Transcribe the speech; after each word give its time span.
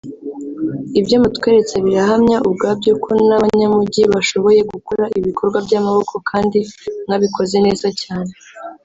Ibyo 0.99 1.15
mutweretse 1.23 1.75
birahamya 1.85 2.37
ubwabyo 2.47 2.91
ko 3.03 3.11
n’abanyamujyi 3.27 4.03
bashoboye 4.13 4.61
gukora 4.71 5.03
ibikorwa 5.19 5.57
by’amaboko 5.65 6.15
kandi 6.29 6.57
mwabikoze 7.05 7.57
neza 7.67 7.87
cyane 8.01 8.31